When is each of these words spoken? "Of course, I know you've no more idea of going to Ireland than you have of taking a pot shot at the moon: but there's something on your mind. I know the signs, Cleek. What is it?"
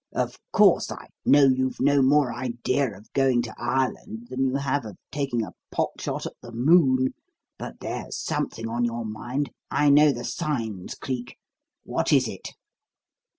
"Of 0.15 0.39
course, 0.51 0.91
I 0.91 1.09
know 1.25 1.43
you've 1.43 1.79
no 1.79 2.01
more 2.01 2.33
idea 2.33 2.97
of 2.97 3.13
going 3.13 3.43
to 3.43 3.53
Ireland 3.59 4.29
than 4.31 4.43
you 4.43 4.55
have 4.55 4.83
of 4.83 4.97
taking 5.11 5.43
a 5.45 5.53
pot 5.69 5.89
shot 5.99 6.25
at 6.25 6.33
the 6.41 6.51
moon: 6.51 7.13
but 7.59 7.79
there's 7.81 8.17
something 8.17 8.67
on 8.67 8.83
your 8.83 9.05
mind. 9.05 9.51
I 9.69 9.91
know 9.91 10.11
the 10.11 10.25
signs, 10.25 10.95
Cleek. 10.95 11.37
What 11.83 12.11
is 12.11 12.27
it?" 12.27 12.49